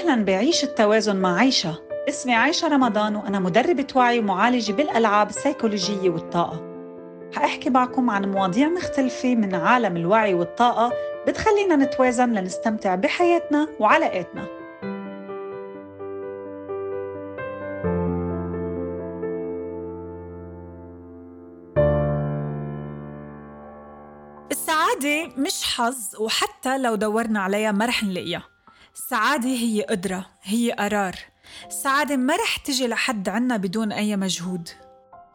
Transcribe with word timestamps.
أهلا 0.00 0.24
بعيش 0.24 0.64
التوازن 0.64 1.16
مع 1.16 1.36
عيشة. 1.36 1.82
اسمي 2.08 2.34
عيشة 2.34 2.68
رمضان 2.68 3.16
وأنا 3.16 3.38
مدربة 3.38 3.86
وعي 3.94 4.18
ومعالجة 4.18 4.72
بالألعاب 4.72 5.28
السيكولوجية 5.28 6.10
والطاقة. 6.10 6.62
حأحكي 7.34 7.70
معكم 7.70 8.10
عن 8.10 8.30
مواضيع 8.30 8.68
مختلفة 8.68 9.34
من 9.34 9.54
عالم 9.54 9.96
الوعي 9.96 10.34
والطاقة 10.34 10.92
بتخلينا 11.26 11.76
نتوازن 11.76 12.32
لنستمتع 12.32 12.94
بحياتنا 12.94 13.68
وعلاقاتنا. 13.80 14.46
السعادة 24.50 25.28
مش 25.36 25.64
حظ 25.64 26.16
وحتى 26.20 26.78
لو 26.78 26.94
دورنا 26.94 27.40
عليها 27.40 27.72
ما 27.72 27.86
رح 27.86 28.04
نلاقيها. 28.04 28.59
السعادة 28.94 29.48
هي 29.48 29.82
قدرة 29.82 30.26
هي 30.42 30.72
قرار. 30.72 31.14
السعادة 31.66 32.16
ما 32.16 32.36
رح 32.36 32.56
تجي 32.56 32.86
لحد 32.86 33.28
عنا 33.28 33.56
بدون 33.56 33.92
أي 33.92 34.16
مجهود. 34.16 34.68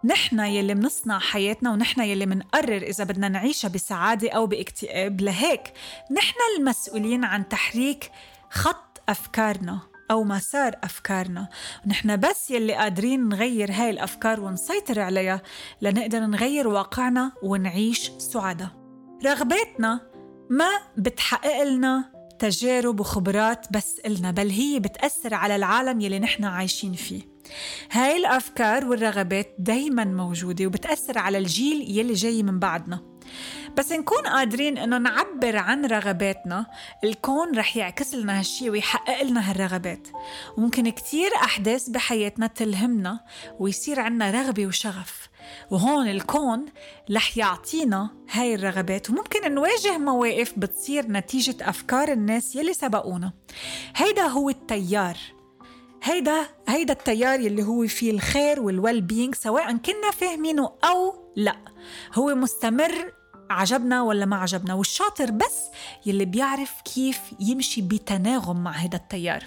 نحن 0.04 0.40
يلي 0.40 0.76
منصنع 0.76 1.20
حياتنا 1.20 1.72
ونحن 1.72 2.02
يلي 2.02 2.26
منقرر 2.26 2.78
إذا 2.78 3.04
بدنا 3.04 3.30
نعيشها 3.30 3.68
بسعادة 3.68 4.32
أو 4.32 4.48
باكتئاب. 4.48 5.22
لهيك 5.22 5.62
نحن 6.12 6.36
المسؤولين 6.58 7.26
عن 7.26 7.50
تحريك 7.50 8.12
خط 8.50 9.02
أفكارنا 9.10 9.80
أو 10.12 10.24
مسار 10.24 10.76
أفكارنا. 10.84 11.50
ونحن 11.86 12.18
بس 12.18 12.52
يلي 12.52 12.74
قادرين 12.74 13.30
نغير 13.30 13.72
هاي 13.72 13.90
الأفكار 13.90 14.42
ونسيطر 14.42 15.00
عليها 15.00 15.42
لنقدر 15.82 16.20
نغير 16.20 16.68
واقعنا 16.68 17.32
ونعيش 17.44 18.12
سعداء 18.18 18.70
رغباتنا 19.26 20.00
ما 20.50 20.70
بتحقق 20.98 21.64
لنا 21.64 22.15
تجارب 22.40 23.00
وخبرات 23.00 23.66
بس 23.72 24.00
إلنا 24.06 24.32
بل 24.32 24.50
هي 24.50 24.80
بتأثر 24.80 25.34
على 25.34 25.56
العالم 25.56 26.02
يلي 26.02 26.20
نحن 26.20 26.44
عايشين 26.44 26.94
فيه. 26.94 27.22
هاي 27.92 28.18
الأفكار 28.18 28.86
والرغبات 28.86 29.56
دايما 29.60 30.04
موجودة 30.04 30.66
وبتأثر 30.66 31.18
على 31.18 31.38
الجيل 31.38 31.98
يلي 31.98 32.14
جاي 32.14 32.44
من 32.44 32.60
بعدنا. 32.60 33.02
بس 33.78 33.92
نكون 33.92 34.28
قادرين 34.28 34.78
إنه 34.78 34.98
نعبر 34.98 35.58
عن 35.58 35.86
رغباتنا 35.86 36.66
الكون 37.04 37.58
رح 37.58 37.78
يعكس 37.78 38.16
لنا 38.16 38.40
هالشي 38.40 38.70
ويحقق 38.70 39.24
لنا 39.24 39.52
هالرغبات. 39.52 40.08
وممكن 40.58 40.90
كتير 40.90 41.30
أحداث 41.36 41.90
بحياتنا 41.90 42.48
تلهمنا 42.48 43.20
ويصير 43.60 44.00
عنا 44.00 44.32
رغبة 44.32 44.68
وشغف. 44.68 45.30
وهون 45.72 46.08
الكون 46.08 46.66
رح 47.12 47.38
يعطينا 47.38 48.10
هاي 48.32 48.56
الرغبات 48.56 49.10
وممكن 49.10 49.54
نواجه 49.54 49.98
مواقف 49.98 50.54
بتصير 50.58 51.08
نتيجة 51.08 51.56
أفكار 51.62 52.12
الناس 52.12 52.56
يلي 52.56 52.74
سبقونا. 52.74 53.34
هيدا 53.96 54.24
هو 54.24 54.50
التيار. 54.50 55.18
هيدا 56.04 56.48
هيدا 56.68 56.94
التيار 56.94 57.40
يلي 57.40 57.64
هو 57.64 57.88
فيه 57.88 58.12
الخير 58.12 58.62
والويل 58.62 59.02
بينج 59.02 59.36
سواء 59.36 59.78
كنا 59.78 60.12
فاهمينه 60.12 60.72
أو 60.84 61.32
لا. 61.36 61.56
هو 62.14 62.36
مستمر 62.36 63.14
عجبنا 63.50 64.02
ولا 64.02 64.26
ما 64.26 64.36
عجبنا. 64.36 64.74
والشاطر 64.74 65.32
بس 65.32 65.66
يلي 66.06 66.26
بيعرف 66.26 66.74
كيف 66.96 67.20
يمشي 67.40 67.82
بتناغم 67.82 68.64
مع 68.64 68.72
هيدا 68.72 68.98
التيار. 68.98 69.44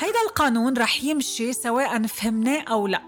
هيدا 0.00 0.18
القانون 0.26 0.76
رح 0.78 1.04
يمشي 1.04 1.52
سواء 1.52 2.06
فهمناه 2.06 2.60
أو 2.62 2.86
لأ. 2.86 3.02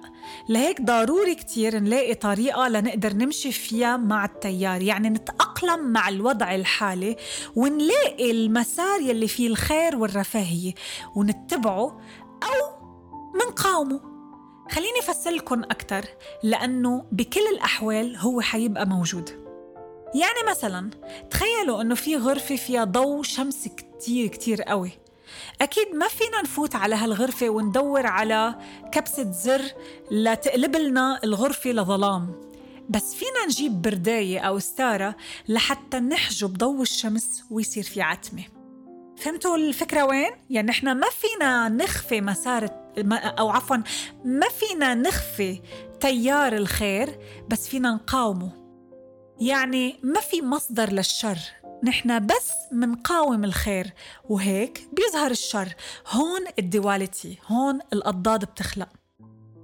لهيك 0.49 0.81
ضروري 0.81 1.35
كتير 1.35 1.79
نلاقي 1.79 2.15
طريقة 2.15 2.69
لنقدر 2.69 3.13
نمشي 3.13 3.53
فيها 3.53 3.97
مع 3.97 4.25
التيار. 4.25 4.83
يعني 4.83 5.09
نتأقلم 5.09 5.93
مع 5.93 6.09
الوضع 6.09 6.55
الحالي 6.55 7.17
ونلاقي 7.57 8.31
المسار 8.31 9.01
يلي 9.01 9.29
فيه 9.29 9.49
الخير 9.49 9.97
والرفاهية 9.97 10.75
ونتبعه 11.17 12.01
أو 12.43 12.85
منقاومه. 13.35 14.01
خليني 14.71 14.99
أفسر 15.01 15.31
أكتر 15.51 16.05
لأنه 16.43 17.05
بكل 17.13 17.47
الأحوال 17.55 18.17
هو 18.17 18.41
حيبقى 18.41 18.87
موجود. 18.87 19.44
يعني 20.15 20.51
مثلا 20.51 20.91
تخيلوا 21.31 21.83
إنه 21.83 21.95
في 21.95 22.17
غرفة 22.17 22.57
فيها 22.57 22.85
ضوء 22.85 23.23
شمس 23.23 23.69
كتير 23.69 24.27
كتير 24.27 24.63
قوي. 24.63 24.91
أكيد 25.61 25.95
ما 25.95 26.09
فينا 26.09 26.43
نفوت 26.43 26.75
على 26.75 26.95
هالغرفة 26.95 27.49
وندور 27.49 28.07
على 28.07 28.55
كبسة 28.93 29.31
زر 29.31 29.63
لتقلب 30.11 30.77
لنا 30.77 31.21
الغرفة 31.25 31.71
لظلام. 31.71 32.41
بس 32.89 33.15
فينا 33.15 33.45
نجيب 33.47 33.83
برداية 33.83 34.41
أو 34.41 34.59
ستارة 34.59 35.17
لحتى 35.49 36.01
نحجب 36.01 36.59
ضوء 36.59 36.83
الشمس 36.83 37.45
ويصير 37.51 37.83
في 37.83 38.03
عتمة. 38.03 38.43
فهمتوا 39.17 39.57
الفكرة 39.57 40.05
وين؟ 40.05 40.31
يعني 40.51 40.71
إحنا 40.71 40.95
ما 40.95 41.07
فينا 41.11 41.69
نخفي 41.69 42.21
مسار 42.21 42.69
أو 43.39 43.49
عفوا 43.49 43.77
ما 44.25 44.49
فينا 44.49 44.95
نخفي 44.95 45.61
تيار 46.01 46.57
الخير 46.57 47.19
بس 47.49 47.69
فينا 47.69 47.91
نقاومه. 47.91 48.64
يعني 49.41 49.97
ما 50.03 50.21
في 50.21 50.43
مصدر 50.43 50.93
للشر. 50.93 51.39
نحن 51.85 52.27
بس 52.27 52.53
منقاوم 52.73 53.45
الخير 53.45 53.93
وهيك 54.29 54.89
بيظهر 54.93 55.31
الشر. 55.31 55.75
هون 56.11 56.41
الدواليتي 56.59 57.39
هون 57.47 57.81
الأضداد 57.93 58.45
بتخلق. 58.45 58.89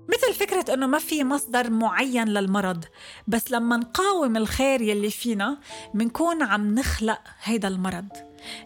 مثل 0.08 0.34
فكرة 0.34 0.74
إنه 0.74 0.86
ما 0.86 0.98
في 0.98 1.24
مصدر 1.24 1.70
معين 1.70 2.28
للمرض 2.28 2.84
بس 3.28 3.50
لما 3.52 3.76
نقاوم 3.76 4.36
الخير 4.36 4.82
يلي 4.82 5.10
فينا 5.10 5.58
منكون 5.94 6.42
عم 6.42 6.74
نخلق 6.74 7.20
هيدا 7.42 7.68
المرض. 7.68 8.08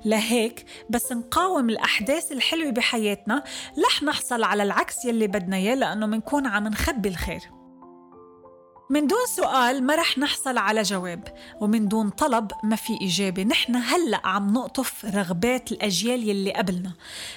لهيك 0.04 0.64
بس 0.90 1.12
نقاوم 1.12 1.70
الأحداث 1.70 2.32
الحلوة 2.32 2.70
بحياتنا 2.70 3.44
رح 3.86 4.02
نحصل 4.02 4.42
على 4.42 4.62
العكس 4.62 5.04
يلي 5.04 5.26
بدنا 5.26 5.56
إياه 5.56 5.74
لأنه 5.74 6.06
منكون 6.06 6.46
عم 6.46 6.68
نخبي 6.68 7.08
الخير. 7.08 7.40
من 8.90 9.06
دون 9.06 9.26
سؤال 9.26 9.82
ما 9.82 9.94
رح 9.94 10.18
نحصل 10.18 10.58
على 10.58 10.82
جواب 10.82 11.28
ومن 11.60 11.88
دون 11.88 12.10
طلب 12.10 12.50
ما 12.64 12.76
في 12.76 12.98
إجابة. 13.02 13.42
نحن 13.44 13.76
هلأ 13.76 14.20
عم 14.24 14.52
نقطف 14.52 15.04
رغبات 15.04 15.72
الأجيال 15.72 16.28
يلي 16.28 16.52
قبلنا. 16.52 16.92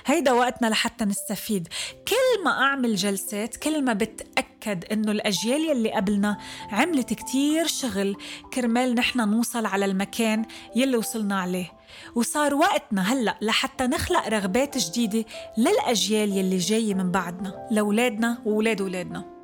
هيدا 0.06 0.32
وقتنا 0.32 0.68
لحتى 0.68 1.06
نستفيد. 1.06 1.68
كل 2.08 2.44
ما 2.46 2.52
أعمل 2.52 2.96
جلسات 2.96 3.56
كل 3.56 3.84
ما 3.84 3.94
بتأكد 3.94 4.86
إنه 4.92 5.12
الأجيال 5.12 5.62
يلي 5.70 5.92
قبلنا 5.92 6.38
عملت 6.72 7.14
كتير 7.14 7.68
شغل 7.68 8.18
كرمال 8.54 8.96
نحن 8.96 9.30
نوصل 9.30 9.66
على 9.66 9.86
المكان 9.86 10.46
يلي 10.76 10.98
وصلنا 10.98 11.40
عليه. 11.40 11.72
وصار 12.16 12.54
وقتنا 12.54 13.02
هلأ 13.02 13.38
لحتى 13.42 13.88
نخلق 13.88 14.28
رغبات 14.28 14.78
جديدة 14.78 15.26
للأجيال 15.58 16.38
يلي 16.38 16.58
جاية 16.58 16.94
من 16.94 17.12
بعدنا 17.12 17.68
لأولادنا 17.72 18.38
وولاد 18.46 18.82
أولادنا. 18.82 19.37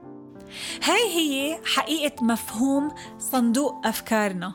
هاي 0.84 1.10
هي 1.10 1.60
حقيقة 1.66 2.24
مفهوم 2.24 2.92
صندوق 3.20 3.88
أفكارنا. 3.88 4.54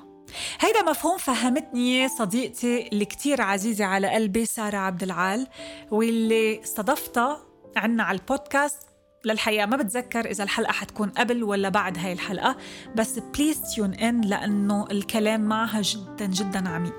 هيدا 0.60 0.82
مفهوم 0.90 1.18
فهمتني 1.18 2.08
صديقتي 2.08 2.88
اللي 2.88 3.04
كتير 3.04 3.42
عزيزة 3.42 3.84
على 3.84 4.08
قلبي 4.08 4.46
سارة 4.46 4.76
عبد 4.76 5.02
العال 5.02 5.46
واللي 5.90 6.62
استضفتها 6.62 7.40
عنا 7.76 8.02
على 8.02 8.18
البودكاست. 8.18 8.78
للحقيقة 9.24 9.66
ما 9.66 9.76
بتذكر 9.76 10.30
إذا 10.30 10.44
الحلقة 10.44 10.72
حتكون 10.72 11.10
قبل 11.10 11.42
ولا 11.44 11.68
بعد 11.68 11.98
هاي 11.98 12.12
الحلقة 12.12 12.56
بس 12.94 13.18
please 13.18 13.74
tune 13.74 13.94
in 13.94 14.20
لأنه 14.20 14.86
الكلام 14.90 15.40
معها 15.40 15.82
جدا 15.82 16.26
جدا 16.26 16.68
عميق. 16.68 16.94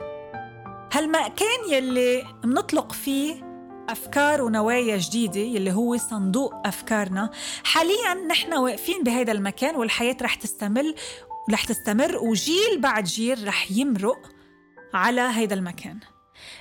هالمكان 0.94 1.70
يلي 1.70 2.24
منطلق 2.44 2.92
فيه 2.92 3.49
أفكار 3.91 4.41
ونوايا 4.41 4.97
جديدة 4.97 5.39
يلي 5.39 5.72
هو 5.72 5.97
صندوق 5.97 6.67
أفكارنا. 6.67 7.29
حاليا 7.63 8.13
نحن 8.13 8.53
واقفين 8.53 9.03
بهذا 9.03 9.31
المكان 9.31 9.75
والحياة 9.75 10.17
رح 10.22 10.35
تستمر 10.35 10.94
رح 11.51 11.66
تستمر 11.66 12.17
وجيل 12.17 12.81
بعد 12.81 13.03
جيل 13.03 13.47
رح 13.47 13.72
يمرق 13.72 14.31
على 14.94 15.22
هذا 15.22 15.53
المكان. 15.53 16.00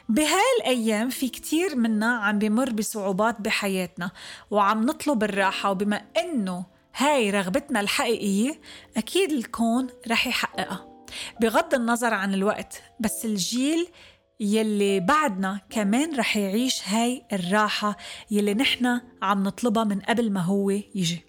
بهاي 0.08 0.56
الأيام 0.60 1.08
في 1.08 1.28
كتير 1.28 1.76
منا 1.76 2.16
عم 2.16 2.38
بمر 2.38 2.70
بصعوبات 2.70 3.40
بحياتنا 3.40 4.10
وعم 4.50 4.86
نطلب 4.86 5.24
الراحة 5.24 5.70
وبما 5.70 6.02
إنه 6.16 6.64
هاي 6.96 7.30
رغبتنا 7.30 7.80
الحقيقية 7.80 8.60
أكيد 8.96 9.32
الكون 9.32 9.86
رح 10.08 10.26
يحققها. 10.26 10.88
بغض 11.40 11.74
النظر 11.74 12.14
عن 12.14 12.34
الوقت 12.34 12.82
بس 13.00 13.24
الجيل 13.24 13.88
يلي 14.40 15.00
بعدنا 15.00 15.60
كمان 15.70 16.16
رح 16.16 16.36
يعيش 16.36 16.88
هاي 16.88 17.26
الراحة 17.32 17.96
يلي 18.30 18.54
نحن 18.54 19.00
عم 19.22 19.42
نطلبها 19.42 19.84
من 19.84 20.00
قبل 20.00 20.32
ما 20.32 20.40
هو 20.40 20.70
يجي. 20.70 21.24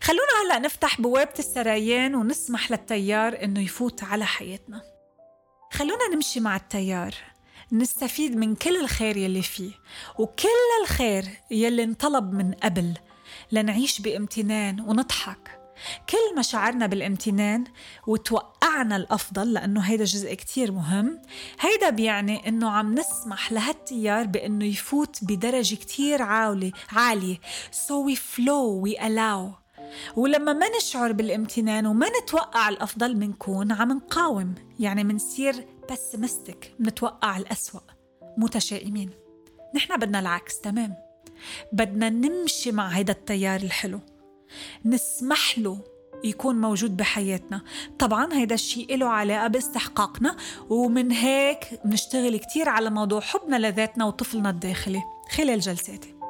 خلونا 0.00 0.22
هلأ 0.44 0.58
نفتح 0.58 1.00
بوابة 1.00 1.34
السريان 1.38 2.14
ونسمح 2.14 2.70
للتيار 2.70 3.44
إنه 3.44 3.60
يفوت 3.60 4.02
على 4.02 4.26
حياتنا. 4.26 4.82
خلونا 5.72 6.08
نمشي 6.14 6.40
مع 6.40 6.56
التيار. 6.56 7.14
نستفيد 7.72 8.36
من 8.36 8.54
كل 8.54 8.76
الخير 8.76 9.16
يلي 9.16 9.42
فيه 9.42 9.72
وكل 10.18 10.48
الخير 10.82 11.24
يلي 11.50 11.82
انطلب 11.84 12.32
من 12.32 12.52
قبل. 12.52 12.94
لنعيش 13.52 14.00
بامتنان 14.00 14.80
ونضحك. 14.80 15.58
كل 16.10 16.36
ما 16.36 16.42
شعرنا 16.42 16.86
بالامتنان 16.86 17.64
وتوقعنا 18.72 18.96
الأفضل 18.96 19.52
لأنه 19.52 19.80
هيدا 19.80 20.04
جزء 20.04 20.34
كتير 20.34 20.72
مهم. 20.72 21.22
هيدا 21.60 21.90
بيعني 21.90 22.48
أنه 22.48 22.70
عم 22.70 22.94
نسمح 22.94 23.52
لهالتيار 23.52 24.26
بأنه 24.26 24.64
يفوت 24.64 25.18
بدرجة 25.22 25.74
كتير 25.74 26.22
عالية 26.22 26.72
عالية. 26.92 27.36
So 27.72 28.08
we 28.08 28.16
flow 28.16 28.84
we 28.84 28.98
allow. 28.98 29.62
ولما 30.16 30.52
ما 30.52 30.66
نشعر 30.76 31.12
بالامتنان 31.12 31.86
وما 31.86 32.06
نتوقع 32.22 32.68
الأفضل 32.68 33.16
منكون 33.16 33.72
عم 33.72 33.92
نقاوم. 33.92 34.54
يعني 34.80 35.04
منصير 35.04 35.66
بسمستك 35.90 36.74
منتوقع 36.78 37.36
الأسوأ. 37.36 37.80
متشائمين. 38.36 39.10
نحن 39.74 39.96
بدنا 39.96 40.20
العكس 40.20 40.60
تمام. 40.60 40.94
بدنا 41.72 42.10
نمشي 42.10 42.72
مع 42.72 42.88
هيدا 42.88 43.12
التيار 43.12 43.60
الحلو. 43.60 44.00
نسمح 44.84 45.58
له 45.58 45.80
يكون 46.24 46.60
موجود 46.60 46.96
بحياتنا. 46.96 47.60
طبعا 47.98 48.32
هيدا 48.32 48.54
الشيء 48.54 48.96
له 48.96 49.06
علاقة 49.06 49.46
باستحقاقنا 49.46 50.36
ومن 50.70 51.12
هيك 51.12 51.58
بنشتغل 51.84 52.36
كتير 52.36 52.68
على 52.68 52.90
موضوع 52.90 53.20
حبنا 53.20 53.56
لذاتنا 53.56 54.04
وطفلنا 54.04 54.50
الداخلي 54.50 55.02
خلال 55.36 55.60
جلساتي. 55.60 56.21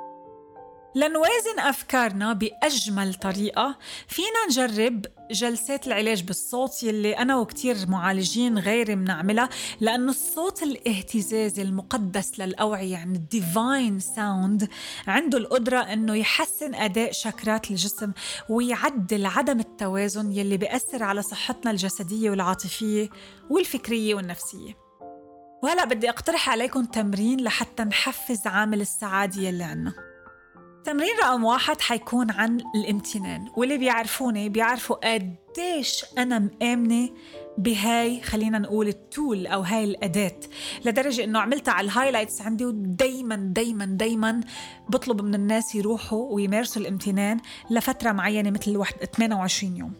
لنوازن 0.94 1.58
أفكارنا 1.58 2.32
بأجمل 2.32 3.14
طريقة. 3.14 3.78
فينا 4.08 4.46
نجرب 4.48 5.06
جلسات 5.30 5.86
العلاج 5.86 6.22
بالصوت 6.22 6.82
يلي 6.82 7.18
أنا 7.18 7.36
وكتير 7.36 7.76
معالجين 7.88 8.58
غيري 8.58 8.94
بنعملها 8.94 9.48
لأنه 9.80 10.10
الصوت 10.10 10.62
الاهتزازي 10.62 11.62
المقدس 11.62 12.40
للأوعية 12.40 12.92
يعني 12.92 13.16
ال 13.16 13.28
divine 13.28 14.00
sound 14.00 14.68
عنده 15.06 15.38
القدرة 15.38 15.78
أنه 15.78 16.14
يحسن 16.14 16.74
أداء 16.74 17.12
شكرات 17.12 17.70
الجسم 17.70 18.12
ويعدل 18.48 19.26
عدم 19.26 19.60
التوازن 19.60 20.32
يلي 20.32 20.56
بيأثر 20.56 21.02
على 21.02 21.22
صحتنا 21.22 21.70
الجسدية 21.70 22.30
والعاطفية 22.30 23.08
والفكرية 23.50 24.14
والنفسية. 24.14 24.76
وهلأ 25.62 25.84
بدي 25.84 26.10
أقترح 26.10 26.50
عليكم 26.50 26.84
تمرين 26.84 27.40
لحتى 27.40 27.82
نحفز 27.82 28.46
عامل 28.46 28.80
السعادة 28.80 29.42
يلي 29.42 29.64
عنا. 29.64 30.11
تمرين 30.84 31.16
رقم 31.22 31.44
واحد 31.44 31.80
حيكون 31.80 32.30
عن 32.30 32.60
الامتنان 32.74 33.50
واللي 33.56 33.78
بيعرفوني 33.78 34.48
بيعرفوا 34.48 35.14
قديش 35.14 36.04
أنا 36.18 36.38
مآمنة 36.38 37.10
بهاي 37.58 38.20
خلينا 38.22 38.58
نقول 38.58 38.88
التول 38.88 39.46
أو 39.46 39.60
هاي 39.60 39.84
الأداة. 39.84 40.40
لدرجة 40.84 41.24
إنه 41.24 41.38
عملتها 41.40 41.72
على 41.72 41.84
الهايلايتس 41.84 42.42
عندي 42.42 42.64
ودايما 42.64 43.36
دايما 43.36 43.84
دايما 43.84 44.40
بطلب 44.88 45.20
من 45.22 45.34
الناس 45.34 45.74
يروحوا 45.74 46.34
ويمارسوا 46.34 46.82
الامتنان 46.82 47.40
لفترة 47.70 48.12
معينة 48.12 48.50
مثل 48.50 48.84
28 49.16 49.76
يوم. 49.76 49.92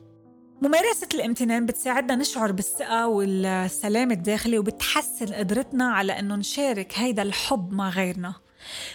ممارسة 0.63 1.09
الامتنان 1.15 1.67
بتساعدنا 1.67 2.17
نشعر 2.17 2.53
بالثقة 2.53 3.07
والسلام 3.07 4.11
الداخلي 4.11 4.59
وبتحسن 4.59 5.35
قدرتنا 5.35 5.85
على 5.85 6.19
إنه 6.19 6.37
نشارك 6.37 6.93
هيدا 6.97 7.23
الحب 7.23 7.73
مع 7.73 7.89
غيرنا. 7.89 8.35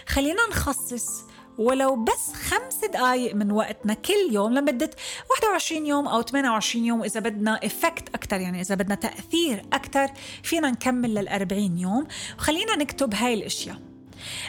خلينا 0.06 0.48
نخصص 0.50 1.27
ولو 1.58 1.96
بس 1.96 2.32
خمس 2.32 2.84
دقايق 2.84 3.34
من 3.34 3.52
وقتنا 3.52 3.94
كل 3.94 4.32
يوم 4.32 4.54
لمدة 4.54 4.90
21 5.30 5.86
يوم 5.86 6.08
أو 6.08 6.22
28 6.22 6.84
يوم 6.84 7.02
إذا 7.02 7.20
بدنا 7.20 7.60
إفكت 7.64 8.14
أكتر 8.14 8.40
يعني 8.40 8.60
إذا 8.60 8.74
بدنا 8.74 8.94
تأثير 8.94 9.62
أكتر 9.72 10.06
فينا 10.42 10.70
نكمل 10.70 11.14
لل 11.14 11.28
40 11.28 11.78
يوم. 11.78 12.06
وخلينا 12.38 12.76
نكتب 12.76 13.14
هاي 13.14 13.34
الأشياء. 13.34 13.76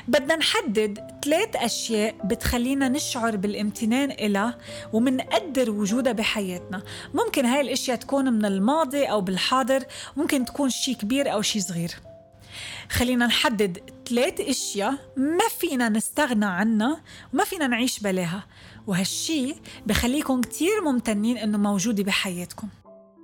بدنا 0.07 0.35
نحدد 0.35 1.19
ثلاث 1.25 1.55
أشياء 1.55 2.15
بتخلينا 2.23 2.89
نشعر 2.89 3.35
بالامتنان 3.35 4.11
إلها 4.11 4.57
ومنقدر 4.93 5.71
وجودها 5.71 6.13
بحياتنا. 6.13 6.83
ممكن 7.13 7.45
هاي 7.45 7.61
الأشياء 7.61 7.97
تكون 7.97 8.33
من 8.33 8.45
الماضي 8.45 9.05
أو 9.05 9.21
بالحاضر 9.21 9.83
ممكن 10.17 10.45
تكون 10.45 10.69
شيء 10.69 10.95
كبير 10.95 11.33
أو 11.33 11.41
شيء 11.41 11.61
صغير. 11.61 12.08
خلينا 12.89 13.27
نحدد 13.27 13.79
ثلاث 14.09 14.41
أشياء 14.41 14.93
ما 15.17 15.47
فينا 15.59 15.89
نستغنى 15.89 16.45
عنها 16.45 17.01
وما 17.33 17.43
فينا 17.43 17.67
نعيش 17.67 17.99
بلاها. 17.99 18.43
وهالشي 18.87 19.55
بخليكم 19.85 20.41
كتير 20.41 20.81
ممتنين 20.81 21.37
إنه 21.37 21.57
موجودة 21.57 22.03
بحياتكم. 22.03 22.67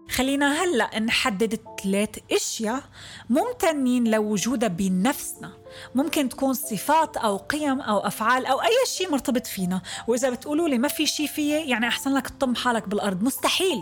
خلينا 0.09 0.63
هلأ 0.63 0.99
نحدد 0.99 1.59
ثلاث 1.83 2.09
أشياء 2.31 2.83
ممتنين 3.29 4.11
لوجودها 4.11 4.69
بنفسنا. 4.69 5.51
ممكن 5.95 6.29
تكون 6.29 6.53
صفات 6.53 7.17
أو 7.17 7.37
قيم 7.37 7.81
أو 7.81 7.97
أفعال 7.97 8.45
أو 8.45 8.61
أي 8.61 8.85
شيء 8.97 9.11
مرتبط 9.11 9.47
فينا. 9.47 9.81
وإذا 10.07 10.29
بتقولوا 10.29 10.67
لي 10.67 10.77
ما 10.77 10.87
في 10.87 11.05
شيء 11.05 11.27
فيي 11.27 11.69
يعني 11.69 11.87
أحسن 11.87 12.13
لك 12.13 12.29
تطم 12.29 12.55
حالك 12.55 12.89
بالأرض. 12.89 13.23
مستحيل. 13.23 13.81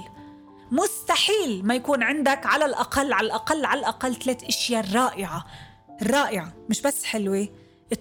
مستحيل 0.74 1.66
ما 1.66 1.76
يكون 1.76 2.04
عندك 2.04 2.46
على 2.46 2.66
الأقل 2.66 3.14
على 3.14 3.26
الأقل 3.26 3.66
على 3.66 3.80
الأقل 3.80 4.16
ثلاث 4.16 4.44
أشياء 4.44 4.94
رائعة. 4.94 5.46
رائعة. 6.04 6.54
مش 6.70 6.82
بس 6.82 7.04
حلوة 7.04 7.48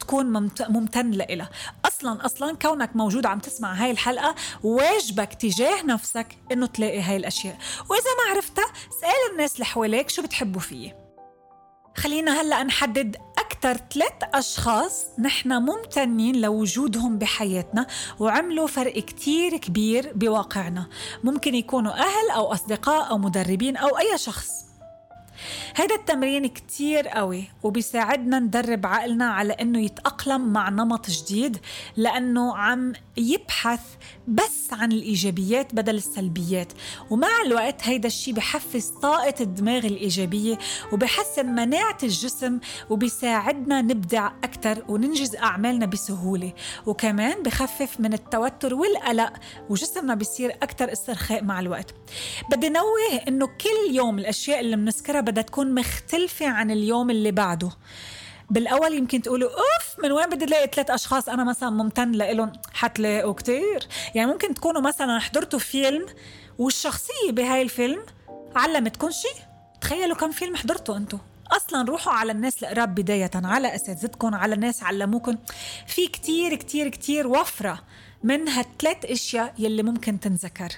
تكون 0.01 0.51
ممتن 0.69 1.11
لإلها. 1.11 1.51
أصلا 1.85 2.27
أصلا 2.27 2.57
كونك 2.57 2.97
موجود 2.97 3.27
عم 3.27 3.39
تسمع 3.39 3.73
هاي 3.75 3.91
الحلقة 3.91 4.35
واجبك 4.63 5.35
تجاه 5.35 5.83
نفسك 5.83 6.39
إنه 6.53 6.67
تلاقي 6.67 7.01
هاي 7.01 7.17
الأشياء. 7.17 7.59
وإذا 7.91 8.11
ما 8.25 8.35
عرفتها 8.35 8.73
سأل 9.01 9.33
الناس 9.33 9.55
اللي 9.55 9.65
حواليك 9.65 10.11
شو 10.11 10.23
بتحبوا 10.23 10.61
فيه 10.61 10.97
خلينا 11.97 12.41
هلأ 12.41 12.63
نحدد 12.63 13.17
أكثر 13.64 13.81
ثلاث 13.94 14.12
أشخاص 14.35 15.06
نحن 15.19 15.53
ممتنين 15.53 16.41
لوجودهم 16.41 17.19
بحياتنا 17.19 17.87
وعملوا 18.19 18.67
فرق 18.67 18.99
كتير 18.99 19.56
كبير 19.56 20.12
بواقعنا. 20.14 20.87
ممكن 21.25 21.55
يكونوا 21.55 21.93
أهل 21.93 22.31
أو 22.35 22.53
أصدقاء 22.53 23.11
أو 23.11 23.19
مدربين 23.19 23.76
أو 23.76 23.99
أي 23.99 24.19
شخص. 24.19 24.72
هيدا 25.77 25.94
التمرين 25.94 26.47
كتير 26.47 27.09
قوي 27.09 27.44
وبيساعدنا 27.62 28.39
ندرب 28.39 28.87
عقلنا 28.87 29.25
على 29.25 29.53
إنه 29.53 29.81
يتأقلم 29.81 30.53
مع 30.53 30.69
نمط 30.69 31.11
جديد 31.11 31.59
لأنه 31.97 32.56
عم 32.56 32.93
يبحث 33.17 33.81
بس 34.29 34.73
عن 34.73 34.93
الإيجابيات 34.93 35.75
بدل 35.75 35.94
السلبيات. 35.94 36.73
ومع 37.11 37.29
الوقت 37.47 37.83
هيدا 37.83 38.06
الشيء 38.06 38.35
بحفز 38.35 38.89
طاقة 38.89 39.35
الدماغ 39.41 39.87
الإيجابية 39.87 40.59
وبحسن 40.93 41.47
مناعة 41.47 41.99
الجسم 42.03 42.59
وبيساعدنا 42.91 43.83
نبدع 43.83 44.27
أكثر 44.45 44.85
وننجز 44.88 45.37
أعمالنا 45.37 45.87
بسهولة. 45.87 46.53
وكمان 46.87 47.43
بخفف 47.43 48.00
من 48.00 48.12
التوتر 48.12 48.75
والقلق 48.75 49.33
وجسمنا 49.71 50.15
بيصير 50.15 50.50
أكثر 50.50 50.93
استرخاء 50.93 51.45
مع 51.45 51.61
الوقت. 51.61 51.95
بدي 52.50 52.69
نوه 52.69 53.23
إنه 53.29 53.47
كل 53.47 53.95
يوم 53.95 54.19
الأشياء 54.19 54.61
اللي 54.61 54.77
بنذكرها 54.77 55.21
بدها 55.32 55.43
تكون 55.43 55.75
مختلفة 55.75 56.49
عن 56.49 56.70
اليوم 56.70 57.11
اللي 57.11 57.31
بعده. 57.31 57.70
بالأول 58.50 58.94
يمكن 58.94 59.23
تقولوا 59.23 59.50
أوف 59.50 60.04
من 60.04 60.12
وين 60.12 60.28
بدي 60.28 60.45
ألاقي 60.45 60.71
ثلاث 60.75 60.90
أشخاص؟ 60.90 61.28
أنا 61.28 61.45
مثلا 61.45 61.71
ممتن 61.71 62.12
لهم 62.12 62.52
حتلاقوا 62.73 63.33
كتير 63.33 63.88
يعني 64.14 64.33
ممكن 64.33 64.54
تكونوا 64.54 64.80
مثلا 64.80 65.18
حضرتوا 65.18 65.59
فيلم 65.59 66.07
والشخصية 66.59 67.30
بهاي 67.30 67.62
الفيلم 67.62 68.02
علمتكم 68.57 69.11
شيء. 69.11 69.42
تخيلوا 69.80 70.16
كم 70.16 70.30
فيلم 70.30 70.57
حضرتوا 70.57 70.97
أنتم 70.97 71.18
أصلا 71.57 71.83
روحوا 71.88 72.12
على 72.12 72.33
الناس 72.33 72.62
القراب 72.62 72.95
بداية 72.95 73.30
على 73.35 73.75
أساتذتكم 73.75 74.35
على 74.35 74.57
ناس 74.57 74.83
علموكم. 74.83 75.38
في 75.87 76.07
كتير 76.07 76.54
كتير 76.54 76.88
كتير 76.88 77.26
وفرة 77.26 77.78
من 78.23 78.49
هالثلاث 78.49 79.04
أشياء 79.04 79.54
يلي 79.59 79.83
ممكن 79.83 80.21
تنذكر. 80.21 80.73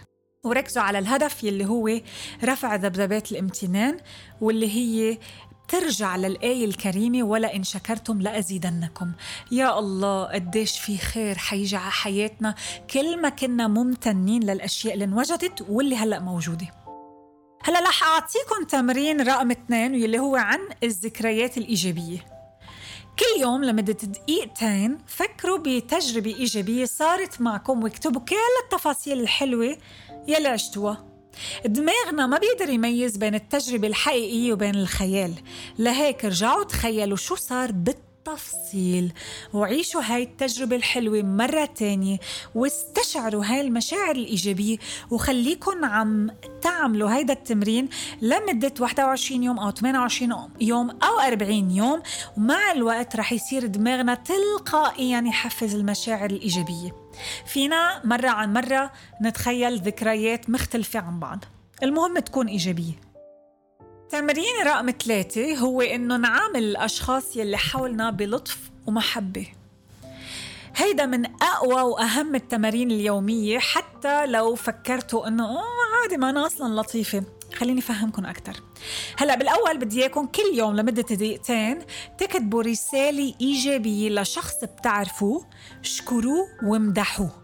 وركزوا 0.45 0.83
على 0.83 0.99
الهدف 0.99 1.45
يلي 1.45 1.65
هو 1.67 2.01
رفع 2.45 2.75
ذبذبات 2.75 3.33
الامتنان 3.33 3.97
واللي 4.41 4.71
هي 4.71 5.19
ترجع 5.69 6.17
للآية 6.17 6.65
الكريمة 6.65 7.23
ولا 7.23 7.57
إن 7.57 7.65
شكرتم 7.65 8.21
لأزيدنكم. 8.21 9.13
يا 9.53 9.79
الله 9.79 10.25
قديش 10.25 10.79
في 10.79 10.99
خير 10.99 11.39
حيجي 11.39 11.77
على 11.77 11.91
حياتنا 11.91 12.55
كل 12.91 13.23
ما 13.23 13.29
كنا 13.29 13.69
ممتنين 13.69 14.43
للأشياء 14.43 14.95
اللي 14.95 15.05
انوجدت 15.05 15.67
واللي 15.69 15.97
هلأ 15.97 16.21
موجودة. 16.21 16.67
هلأ 17.63 17.81
رح 17.81 18.03
أعطيكم 18.05 18.65
تمرين 18.69 19.21
رقم 19.21 19.51
اثنين 19.51 19.93
واللي 19.93 20.19
هو 20.19 20.37
عن 20.37 20.61
الذكريات 20.83 21.59
الإيجابية. 21.59 22.34
كل 23.19 23.41
يوم 23.41 23.65
لمدة 23.65 23.93
دقيقتين 23.93 24.99
فكروا 25.07 25.59
بتجربة 25.59 26.35
إيجابية 26.35 26.85
صارت 26.85 27.41
معكم 27.41 27.83
واكتبوا 27.83 28.21
كل 28.21 28.37
التفاصيل 28.65 29.21
الحلوة 29.21 29.77
يلي 30.29 30.49
عشتوها. 30.49 31.05
دماغنا 31.67 32.27
ما 32.27 32.39
بيقدر 32.39 32.69
يميز 32.69 33.17
بين 33.17 33.35
التجربة 33.35 33.89
الحقيقية 33.89 34.53
وبين 34.53 34.75
الخيال. 34.75 35.35
لهيك 35.79 36.25
رجعوا 36.25 36.65
تخيلوا 36.65 37.17
شو 37.17 37.35
صار 37.35 37.71
بالتفصيل. 38.25 39.13
وعيشوا 39.53 40.03
هاي 40.03 40.23
التجربة 40.23 40.77
الحلوة 40.77 41.23
مرة 41.23 41.65
تانية 41.65 42.19
واستشعروا 42.55 43.45
هاي 43.45 43.61
المشاعر 43.61 44.17
الإيجابية 44.17 44.77
وخليكن 45.11 45.85
عم 45.85 46.31
تعملوا 46.63 47.15
هيدا 47.15 47.33
التمرين 47.33 47.89
لمدة 48.23 48.73
21 48.81 49.43
يوم 49.43 49.59
أو 49.59 49.71
28 49.71 50.51
يوم 50.61 50.91
أو 50.91 51.21
40 51.21 51.71
يوم. 51.71 52.03
ومع 52.37 52.73
الوقت 52.73 53.17
رح 53.17 53.33
يصير 53.33 53.67
دماغنا 53.67 54.15
تلقائيا 54.15 55.21
يحفز 55.27 55.75
المشاعر 55.75 56.31
الإيجابية. 56.31 56.97
فينا 57.47 58.01
مرة 58.05 58.29
عن 58.29 58.53
مرة 58.53 58.93
نتخيل 59.23 59.79
ذكريات 59.79 60.51
مختلفة 60.51 61.01
عن 61.01 61.21
بعض. 61.21 61.45
المهم 61.83 62.19
تكون 62.19 62.47
إيجابية. 62.47 63.14
تمرين 64.11 64.67
رقم 64.67 64.91
ثلاثة 64.91 65.57
هو 65.59 65.83
إنه 65.83 66.17
نعامل 66.17 66.63
الأشخاص 66.63 67.37
يلي 67.37 67.57
حولنا 67.57 68.11
بلطف 68.11 68.59
ومحبة. 68.87 69.47
هيدا 70.77 71.07
من 71.07 71.27
أقوى 71.43 71.83
وأهم 71.83 72.35
التمارين 72.35 72.91
اليومية 72.91 73.59
حتى 73.59 74.27
لو 74.27 74.55
فكرتوا 74.55 75.29
إنه 75.29 75.59
عادي 76.03 76.17
ما 76.17 76.31
أنا 76.31 76.47
أصلا 76.47 76.81
لطيفة. 76.81 77.25
خليني 77.55 77.81
أفهمكم 77.81 78.27
أكثر 78.27 78.61
هلأ 79.19 79.35
بالأول 79.35 79.79
بدي 79.79 80.01
إياكم 80.01 80.27
كل 80.27 80.43
يوم 80.55 80.77
لمدة 80.77 81.03
دقيقتين 81.03 81.79
تكتبوا 82.19 82.63
رسالة 82.63 83.35
إيجابية 83.41 84.11
لشخص 84.11 84.65
بتعرفوه 84.65 85.47
اشكروه 85.81 86.49
وامدحوه. 86.63 87.44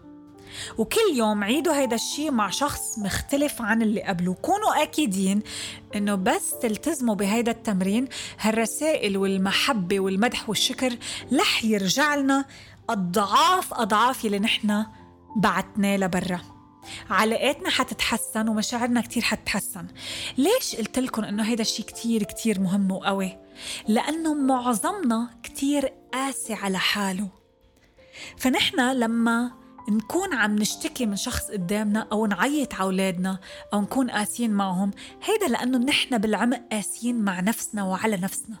وكل 0.77 1.15
يوم 1.15 1.43
عيدوا 1.43 1.75
هيدا 1.75 1.95
الشيء 1.95 2.31
مع 2.31 2.49
شخص 2.49 2.99
مختلف 2.99 3.61
عن 3.61 3.81
اللي 3.81 4.03
قبله. 4.03 4.33
كونوا 4.33 4.83
أكيدين 4.83 5.41
إنه 5.95 6.15
بس 6.15 6.53
تلتزموا 6.61 7.15
بهيدا 7.15 7.51
التمرين 7.51 8.07
هالرسائل 8.39 9.17
والمحبة 9.17 9.99
والمدح 9.99 10.49
والشكر 10.49 10.97
رح 11.33 11.63
يرجع 11.63 12.15
لنا 12.15 12.45
أضعاف 12.89 13.73
أضعاف 13.73 14.25
اللي 14.25 14.39
نحن 14.39 14.85
بعتناه 15.35 15.97
لبرا. 15.97 16.41
علاقاتنا 17.09 17.69
حتتحسن 17.69 18.49
ومشاعرنا 18.49 19.01
كتير 19.01 19.23
حتتحسن. 19.23 19.87
ليش 20.37 20.75
قلت 20.75 20.99
لكم 20.99 21.23
إنه 21.23 21.43
هيدا 21.43 21.61
الشيء 21.61 21.85
كتير 21.85 22.23
كتير 22.23 22.59
مهم 22.59 22.91
وقوي؟ 22.91 23.37
لأنه 23.87 24.33
معظمنا 24.33 25.29
كتير 25.43 25.93
قاسي 26.13 26.53
على 26.53 26.79
حاله. 26.79 27.27
فنحن 28.37 28.91
لما 28.91 29.51
نكون 29.89 30.33
عم 30.33 30.55
نشتكي 30.55 31.05
من 31.05 31.15
شخص 31.15 31.51
قدامنا 31.51 32.07
أو 32.11 32.25
نعيط 32.25 32.73
على 32.73 32.83
أولادنا 32.83 33.39
أو 33.73 33.81
نكون 33.81 34.11
قاسيين 34.11 34.51
معهم 34.51 34.91
هيدا 35.23 35.47
لأنه 35.47 35.77
نحن 35.77 36.17
بالعمق 36.17 36.61
قاسيين 36.71 37.21
مع 37.21 37.39
نفسنا 37.39 37.83
وعلى 37.83 38.17
نفسنا. 38.17 38.55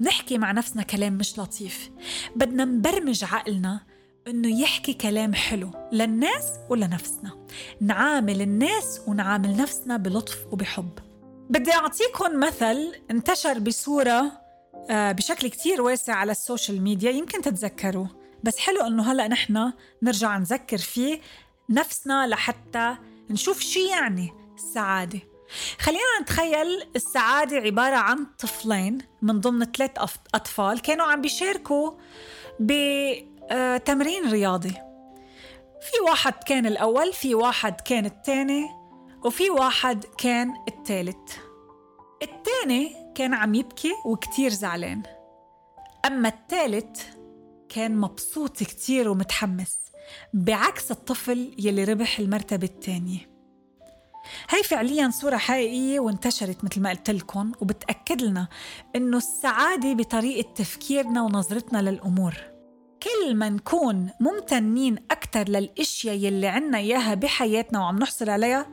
نحكي 0.00 0.38
مع 0.38 0.52
نفسنا 0.52 0.82
كلام 0.82 1.12
مش 1.12 1.38
لطيف. 1.38 1.90
بدنا 2.36 2.64
نبرمج 2.64 3.24
عقلنا 3.24 3.80
إنه 4.28 4.60
يحكي 4.60 4.92
كلام 4.92 5.34
حلو 5.34 5.70
للناس 5.92 6.52
ولنفسنا. 6.70 7.46
نعامل 7.80 8.42
الناس 8.42 9.00
ونعامل 9.06 9.56
نفسنا 9.56 9.96
بلطف 9.96 10.46
وبحب. 10.52 10.90
بدي 11.50 11.72
أعطيكم 11.72 12.40
مثل 12.40 12.92
انتشر 13.10 13.58
بصورة 13.58 14.44
آه، 14.90 15.12
بشكل 15.12 15.48
كتير 15.48 15.82
واسع 15.82 16.14
على 16.14 16.32
ال 16.32 16.39
social 16.39 16.82
media 16.82 17.10
يمكن 17.10 17.42
تتذكروه 17.42 18.23
بس 18.44 18.58
حلو 18.58 18.80
إنه 18.80 19.12
هلأ 19.12 19.28
نحن 19.28 19.72
نرجع 20.02 20.38
نذكر 20.38 20.78
فيه 20.78 21.20
نفسنا 21.70 22.26
لحتى 22.26 22.96
نشوف 23.30 23.60
شو 23.60 23.80
يعني 23.80 24.32
السعادة. 24.54 25.20
خلينا 25.78 26.20
نتخيل 26.22 26.88
السعادة 26.96 27.56
عبارة 27.56 27.96
عن 27.96 28.26
طفلين 28.38 28.98
من 29.22 29.40
ضمن 29.40 29.64
ثلاث 29.64 29.90
أطفال 30.34 30.82
كانوا 30.82 31.06
عم 31.06 31.20
بيشاركوا 31.20 31.92
بتمرين 32.60 34.30
رياضي. 34.30 34.74
في 35.80 36.00
واحد 36.08 36.32
كان 36.46 36.66
الأول 36.66 37.12
في 37.12 37.34
واحد 37.34 37.80
كان 37.80 38.06
الثاني 38.06 38.66
وفي 39.24 39.50
واحد 39.50 40.04
كان 40.18 40.54
الثالث. 40.68 41.36
الثاني 42.22 43.12
كان 43.14 43.34
عم 43.34 43.54
يبكي 43.54 43.92
وكتير 44.04 44.50
زعلان. 44.50 45.02
أما 46.06 46.28
الثالث 46.28 47.02
كان 47.74 47.96
مبسوط 47.96 48.56
كتير 48.56 49.08
ومتحمس 49.08 49.76
بعكس 50.34 50.90
الطفل 50.90 51.54
يلي 51.58 51.84
ربح 51.84 52.18
المرتبة 52.18 52.66
الثانية 52.66 53.18
هي 54.50 54.62
فعليا 54.62 55.10
صورة 55.10 55.36
حقيقية 55.36 56.00
وانتشرت 56.00 56.64
مثل 56.64 56.80
ما 56.80 56.90
قلت 56.90 57.10
لكم 57.10 57.52
وبتأكد 57.60 58.22
لنا 58.22 58.48
إنه 58.96 59.16
السعادة 59.16 59.92
بطريقة 59.92 60.52
تفكيرنا 60.54 61.22
ونظرتنا 61.22 61.90
للأمور. 61.90 62.34
كل 63.02 63.34
ما 63.34 63.48
نكون 63.48 64.10
ممتنين 64.20 64.96
أكثر 65.36 65.52
للأشياء 65.52 66.14
يلي 66.14 66.46
عنا 66.46 66.78
إياها 66.78 67.14
بحياتنا 67.14 67.80
وعم 67.80 67.98
نحصل 67.98 68.30
عليها 68.30 68.66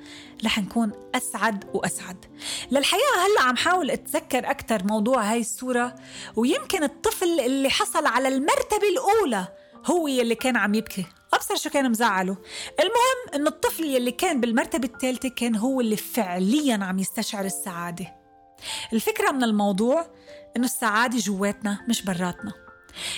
رح 0.46 0.60
نكون 0.60 0.92
أسعد 1.16 1.66
وأسعد. 1.74 2.26
للحقيقة 2.72 3.16
هلأ 3.16 3.48
عم 3.48 3.56
حاول 3.56 3.92
أتذكر 3.92 4.50
أكثر 4.50 4.84
موضوع 4.84 5.24
هاي 5.24 5.40
الصورة 5.40 5.96
ويمكن 6.36 6.84
الطفل 6.84 7.40
اللي 7.40 7.70
حصل 7.70 8.06
على 8.06 8.28
المرتبة 8.28 8.88
الأولى 8.92 9.48
هو 9.86 10.08
يلي 10.08 10.36
كان 10.36 10.58
عم 10.58 10.74
يبكي. 10.74 11.06
أبصر 11.34 11.56
شو 11.56 11.70
كان 11.70 11.92
مزعله. 11.92 12.38
المهم 12.80 13.36
إنه 13.36 13.50
الطفل 13.50 13.84
يلي 13.84 14.12
كان 14.12 14.42
بالمرتبة 14.42 14.88
الثالثة 14.94 15.30
كان 15.30 15.56
هو 15.56 15.82
اللي 15.82 15.98
فعليا 15.98 16.80
عم 16.82 17.00
يستشعر 17.00 17.46
السعادة. 17.46 18.16
الفكرة 18.94 19.32
من 19.32 19.44
الموضوع 19.44 20.06
إنه 20.58 20.66
السعادة 20.66 21.18
جواتنا 21.18 21.86
مش 21.90 22.02
براتنا. 22.02 22.54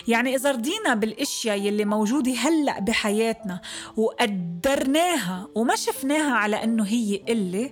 يعني 0.07 0.35
إذا 0.35 0.51
رضينا 0.51 0.93
بالأشياء 0.93 1.61
يلي 1.61 1.85
موجودة 1.85 2.31
هلأ 2.31 2.79
بحياتنا 2.79 3.61
وقدرناها 3.97 5.47
وما 5.55 5.75
شفناها 5.75 6.33
على 6.33 6.63
إنه 6.63 6.83
هي 6.83 7.17
قلة 7.27 7.71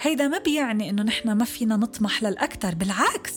هيدا 0.00 0.28
ما 0.28 0.38
بيعني 0.38 0.90
إنه 0.90 1.02
نحن 1.02 1.32
ما 1.32 1.44
فينا 1.44 1.76
نطمح 1.76 2.22
للأكثر 2.22 2.74
بالعكس. 2.74 3.34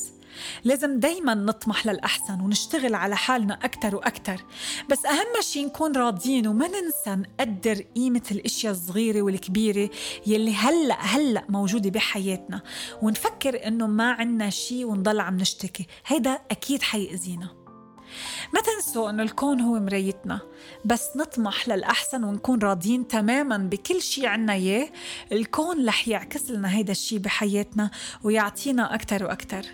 لازم 0.64 1.00
دايما 1.00 1.34
نطمح 1.34 1.86
للأحسن 1.86 2.42
ونشتغل 2.42 2.96
على 2.96 3.16
حالنا 3.16 3.60
أكتر 3.64 3.96
وأكتر. 3.96 4.46
بس 4.90 5.06
أهم 5.06 5.42
شيء 5.42 5.66
نكون 5.66 5.96
راضيين 5.96 6.48
وما 6.48 6.68
ننسى 6.68 7.24
نقدر 7.40 7.86
قيمة 7.96 8.22
الأشياء 8.32 8.74
الصغيرة 8.74 9.22
والكبيرة 9.22 9.90
يلي 10.28 10.56
هلأ 10.56 11.02
هلأ 11.02 11.46
موجودة 11.50 11.90
بحياتنا. 11.90 12.62
ونفكر 13.02 13.68
إنه 13.68 13.88
ما 13.88 14.12
عنا 14.12 14.50
شيء 14.50 14.86
ونضل 14.86 15.20
عم 15.20 15.38
نشتكي. 15.38 15.88
هيدا 16.06 16.40
أكيد 16.52 16.82
حيأذينا. 16.82 17.65
ما 18.54 18.62
تنسوا 18.62 19.10
إنه 19.10 19.24
الكون 19.24 19.62
هو 19.62 19.80
مرايتنا 19.80 20.40
بس 20.86 21.10
نطمح 21.16 21.68
للأحسن 21.68 22.24
ونكون 22.24 22.60
راضيين 22.60 23.08
تماما 23.08 23.58
بكل 23.58 24.02
شيء 24.02 24.26
عنا 24.26 24.54
إياه. 24.54 24.90
الكون 25.32 25.88
رح 25.88 26.08
يعكس 26.08 26.52
لنا 26.52 26.76
هيدا 26.76 26.92
الشيء 26.92 27.20
بحياتنا 27.20 27.92
ويعطينا 28.24 28.96
أكتر 28.96 29.24
وأكتر. 29.24 29.66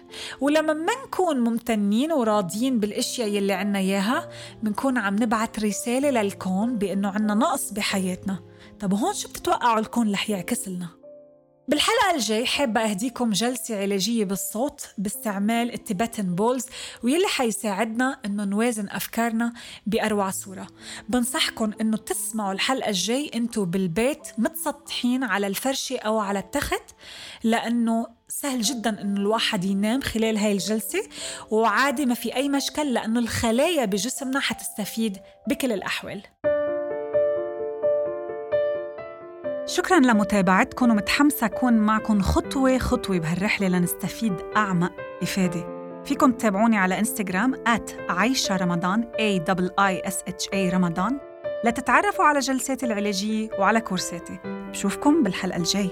ولما 0.42 0.74
ما 0.74 0.94
نكون 1.06 1.40
ممتنين 1.40 2.12
وراضيين 2.12 2.80
بالأشياء 2.80 3.28
يلي 3.28 3.54
عنا 3.54 3.80
إياها 3.80 4.30
بنكون 4.64 4.98
عم 4.98 5.16
نبعت 5.16 5.60
رسالة 5.60 6.10
للكون 6.10 6.78
بأنه 6.78 7.10
عنا 7.10 7.34
نقص 7.34 7.72
بحياتنا. 7.72 8.40
طب 8.80 8.94
هون 8.94 9.14
شو 9.14 9.30
بتتوقعوا 9.30 9.80
الكون 9.80 10.12
رح 10.12 10.30
يعكس 10.30 10.68
لنا؟ 10.68 11.01
بالحلقة 11.68 12.16
الجاي 12.16 12.46
حابة 12.46 12.82
أهديكم 12.82 13.32
جلسة 13.32 13.82
علاجية 13.82 14.26
بالصوت 14.26 14.88
باستعمال 14.98 15.74
التبتن 15.74 16.36
بولز 16.36 16.66
ويلي 17.04 17.28
حيساعدنا 17.28 18.20
إنه 18.26 18.44
نوازن 18.44 18.90
أفكارنا 18.90 19.54
بأروع 19.86 20.30
صورة. 20.30 20.68
بنصحكم 21.10 21.72
إنه 21.82 21.98
تسمعوا 21.98 22.54
الحلقة 22.54 22.90
الجاي 22.90 23.32
أنتوا 23.36 23.66
بالبيت 23.66 24.28
متسطحين 24.38 25.24
على 25.24 25.48
الفرشة 25.48 25.98
أو 25.98 26.20
على 26.20 26.40
التخت 26.40 26.84
لأنه 27.44 28.08
سهل 28.28 28.62
جدا 28.62 29.02
إنه 29.02 29.20
الواحد 29.20 29.64
ينام 29.64 30.02
خلال 30.02 30.38
هاي 30.38 30.52
الجلسة 30.52 31.04
وعادي 31.52 32.06
ما 32.06 32.14
في 32.14 32.36
أي 32.36 32.50
مشكل 32.50 32.94
لأنه 32.94 33.20
الخلايا 33.20 33.86
بجسمنا 33.86 34.40
حتستفيد 34.40 35.18
بكل 35.48 35.72
الأحوال. 35.72 36.24
شكرا 39.66 40.00
لمتابعتكم 40.00 40.92
ومتحمسة 40.92 41.46
أكون 41.46 41.74
معكم 41.74 42.22
خطوة 42.22 42.78
خطوة 42.78 43.20
بهالرحلة 43.20 43.68
لنستفيد 43.68 44.34
أعمق 44.58 44.92
إفادة. 45.22 45.82
فيكم 46.06 46.32
تتابعوني 46.32 46.78
على 46.78 47.00
إنستغرام 47.00 47.56
at 47.56 48.10
عايشة 48.10 48.58
رمضان 48.58 49.04
A 49.04 49.54
I 49.80 50.10
S 50.10 50.34
H 50.34 50.50
A 50.54 50.74
رمضان. 50.74 51.20
لتتعرفوا 51.66 52.26
على 52.26 52.40
جلساتي 52.40 52.86
العلاجية 52.86 53.50
وعلى 53.60 53.82
كورساتي. 53.82 54.40
بشوفكم 54.46 55.24
بالحلقة 55.24 55.58
الجاي 55.58 55.90